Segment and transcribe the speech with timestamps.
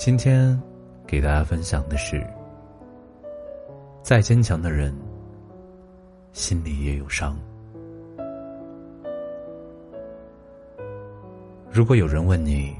[0.00, 0.58] 今天
[1.06, 2.26] 给大家分享的是：
[4.00, 4.96] 再坚强的人，
[6.32, 7.36] 心里也有伤。
[11.70, 12.74] 如果有人问你，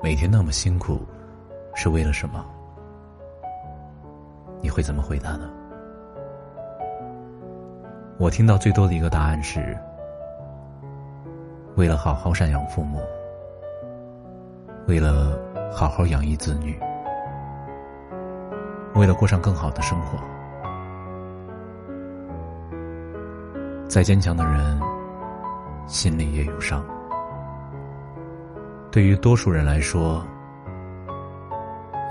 [0.00, 1.00] 每天那么辛苦
[1.74, 2.46] 是为了什么？
[4.62, 5.50] 你会怎么回答呢？
[8.18, 9.76] 我听到最多的一个答案是：
[11.74, 13.00] 为了好好赡养父母，
[14.86, 15.47] 为了。
[15.70, 16.78] 好好养育子女，
[18.94, 20.18] 为了过上更好的生活。
[23.88, 24.80] 再坚强的人，
[25.86, 26.84] 心里也有伤。
[28.90, 30.22] 对于多数人来说，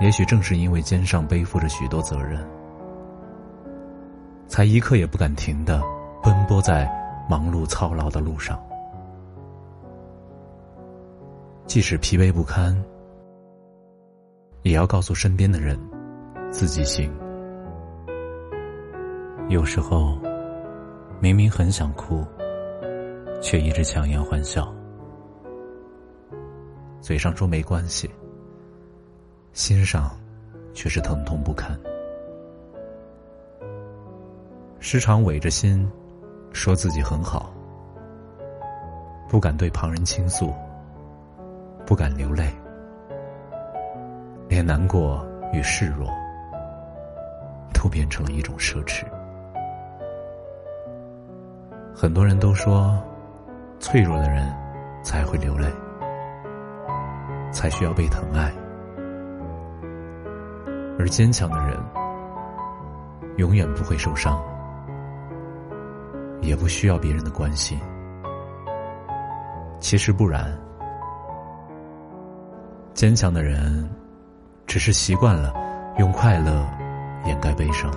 [0.00, 2.44] 也许正是因为肩上背负着许多责任，
[4.46, 5.82] 才一刻也不敢停的
[6.22, 6.88] 奔波在
[7.28, 8.58] 忙碌操劳的路上，
[11.66, 12.74] 即使疲惫不堪。
[14.62, 15.78] 也要告诉身边的人，
[16.50, 17.12] 自己行。
[19.48, 20.18] 有时候，
[21.20, 22.24] 明明很想哭，
[23.40, 24.72] 却一直强颜欢笑，
[27.00, 28.10] 嘴上说没关系，
[29.52, 30.10] 心上
[30.74, 31.78] 却是疼痛不堪。
[34.80, 35.90] 时常违着心，
[36.52, 37.52] 说自己很好，
[39.28, 40.52] 不敢对旁人倾诉，
[41.86, 42.52] 不敢流泪。
[44.58, 46.10] 连难过与示弱，
[47.72, 49.04] 都变成了一种奢侈。
[51.94, 53.00] 很多人都说，
[53.78, 54.52] 脆弱的人
[55.00, 55.68] 才会流泪，
[57.52, 58.52] 才需要被疼爱，
[60.98, 61.78] 而坚强的人
[63.36, 64.42] 永远不会受伤，
[66.40, 67.78] 也不需要别人的关心。
[69.78, 70.52] 其实不然，
[72.92, 73.88] 坚强的人。
[74.68, 75.50] 只是习惯了
[75.98, 76.68] 用快乐
[77.24, 77.90] 掩盖悲伤，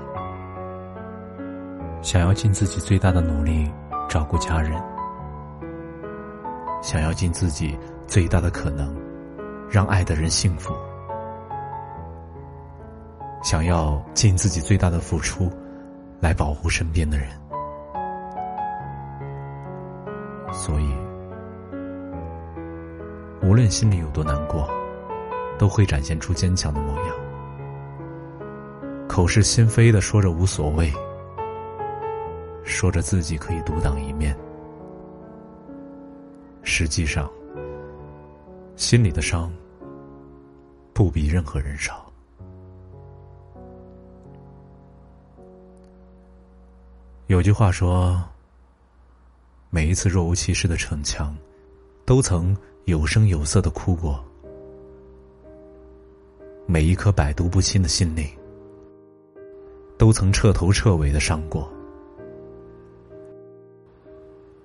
[2.01, 3.69] 想要尽自己最大的努力
[4.07, 4.81] 照顾家人，
[6.81, 7.77] 想要尽自己
[8.07, 8.95] 最大的可能
[9.69, 10.73] 让爱的人幸福，
[13.43, 15.51] 想要尽自己最大的付出
[16.21, 17.27] 来保护身边的人，
[20.53, 20.89] 所以
[23.43, 24.65] 无论心里有多难过。
[25.61, 27.15] 都会展现出坚强的模样，
[29.07, 30.91] 口是心非的说着无所谓，
[32.63, 34.35] 说着自己可以独当一面，
[36.63, 37.29] 实际上
[38.75, 39.53] 心里的伤
[40.93, 42.11] 不比任何人少。
[47.27, 48.19] 有句话说
[49.69, 51.37] ：“每一次若无其事的逞强，
[52.03, 54.19] 都曾有声有色的哭过。”
[56.71, 58.25] 每一颗百毒不侵的心灵，
[59.97, 61.69] 都曾彻头彻尾的伤过。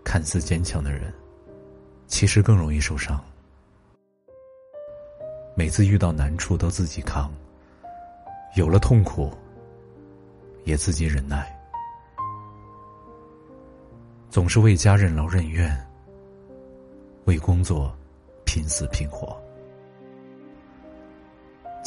[0.05, 1.13] 看似坚强的人，
[2.07, 3.21] 其实更容易受伤。
[5.57, 7.29] 每次遇到难处都自己扛，
[8.55, 9.33] 有了痛苦
[10.63, 11.61] 也自己忍耐，
[14.31, 15.77] 总是为家任劳任怨，
[17.25, 17.93] 为工作
[18.45, 19.37] 拼死拼活。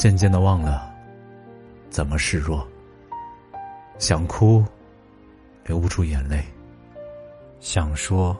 [0.00, 0.90] 渐渐的忘了
[1.90, 2.66] 怎么示弱，
[3.98, 4.64] 想哭
[5.62, 6.42] 流不出眼泪，
[7.60, 8.34] 想说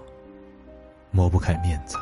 [1.11, 1.99] 抹不开面子，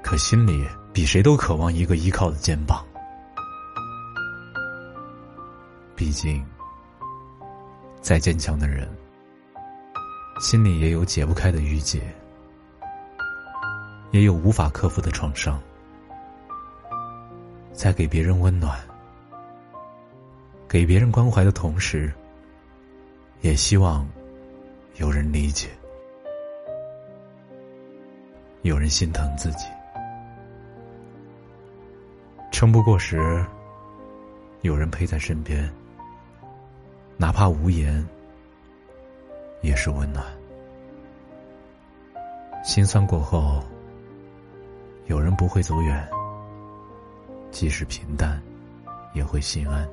[0.00, 2.86] 可心里比谁都渴望一个依靠的肩膀。
[5.96, 6.46] 毕竟，
[8.00, 8.88] 再坚强的人，
[10.38, 12.00] 心里也有解不开的郁结，
[14.12, 15.60] 也有无法克服的创伤。
[17.78, 18.76] 在给别人温暖、
[20.68, 22.12] 给别人关怀的同时，
[23.40, 24.04] 也希望
[24.96, 25.68] 有人理解，
[28.62, 29.66] 有人心疼自己。
[32.50, 33.46] 撑不过时，
[34.62, 35.72] 有人陪在身边，
[37.16, 38.04] 哪怕无言，
[39.62, 40.26] 也是温暖。
[42.64, 43.62] 心酸过后，
[45.06, 46.08] 有人不会走远，
[47.50, 48.40] 即使平淡，
[49.14, 49.88] 也会心安。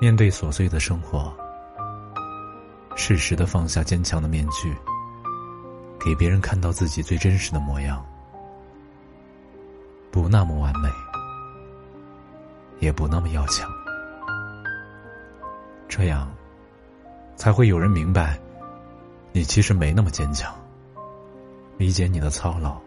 [0.00, 1.32] 面对琐碎的生活，
[2.96, 4.76] 适时的放下坚强的面具，
[6.00, 8.04] 给别人看到自己最真实的模样。
[10.10, 10.90] 不那么完美，
[12.80, 13.70] 也不那么要强，
[15.88, 16.30] 这样
[17.36, 18.38] 才会有人明白，
[19.32, 20.52] 你其实没那么坚强，
[21.78, 22.78] 理解你的操劳，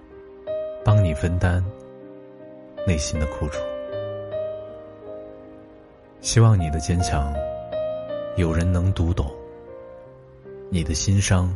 [0.85, 1.65] 帮你分担
[2.85, 3.59] 内心的苦楚。
[6.21, 7.33] 希望你的坚强，
[8.35, 9.25] 有人能读懂；
[10.69, 11.51] 你的心伤，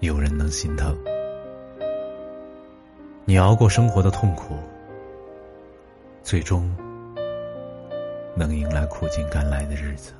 [0.00, 0.96] 有人能心疼。
[3.26, 4.54] 你熬过生活的痛苦，
[6.22, 6.74] 最终
[8.34, 10.14] 能迎来苦尽甘来的日子。